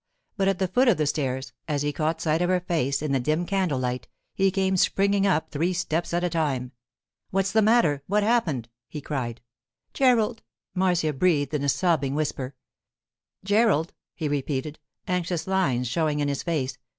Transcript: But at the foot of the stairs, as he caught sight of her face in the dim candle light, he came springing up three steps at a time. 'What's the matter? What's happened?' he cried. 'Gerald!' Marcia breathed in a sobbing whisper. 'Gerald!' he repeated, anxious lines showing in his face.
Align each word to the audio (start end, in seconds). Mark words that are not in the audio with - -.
But 0.35 0.47
at 0.47 0.57
the 0.57 0.67
foot 0.67 0.87
of 0.87 0.97
the 0.97 1.05
stairs, 1.05 1.53
as 1.67 1.83
he 1.83 1.93
caught 1.93 2.21
sight 2.21 2.41
of 2.41 2.49
her 2.49 2.59
face 2.59 3.03
in 3.03 3.11
the 3.11 3.19
dim 3.19 3.45
candle 3.45 3.77
light, 3.77 4.07
he 4.33 4.49
came 4.49 4.75
springing 4.75 5.27
up 5.27 5.51
three 5.51 5.73
steps 5.73 6.11
at 6.11 6.23
a 6.23 6.29
time. 6.31 6.71
'What's 7.29 7.51
the 7.51 7.61
matter? 7.61 8.01
What's 8.07 8.25
happened?' 8.25 8.67
he 8.87 8.99
cried. 8.99 9.41
'Gerald!' 9.93 10.41
Marcia 10.73 11.13
breathed 11.13 11.53
in 11.53 11.63
a 11.63 11.69
sobbing 11.69 12.15
whisper. 12.15 12.55
'Gerald!' 13.45 13.93
he 14.15 14.27
repeated, 14.27 14.79
anxious 15.07 15.45
lines 15.45 15.87
showing 15.87 16.19
in 16.19 16.29
his 16.29 16.41
face. 16.41 16.79